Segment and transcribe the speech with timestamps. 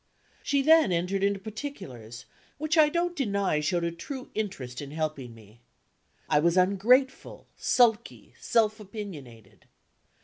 [0.41, 2.25] She then entered into particulars,
[2.57, 5.61] which I don't deny showed a true interest in helping me.
[6.27, 9.65] I was ungrateful, sulky, self opinionated.